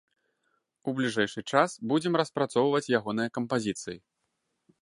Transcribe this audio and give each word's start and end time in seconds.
У 0.91 0.93
бліжэйшы 0.99 1.43
час 1.59 1.75
будзем 1.93 2.13
распрацоўваць 2.23 2.91
ягоныя 3.01 3.29
кампазіцыі. 3.37 3.99